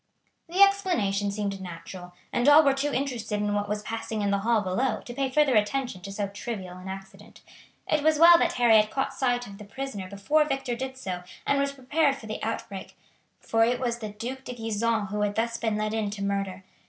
[0.49, 4.39] The explanation seemed natural, and all were too interested in what was passing in the
[4.39, 7.41] hall below to pay further attention to so trivial an incident.
[7.87, 11.21] It was well that Harry had caught sight of the prisoner before Victor did so
[11.45, 12.97] and was prepared for the out break,
[13.39, 16.63] for it was the Duc de Gisons who had thus been led in to murder.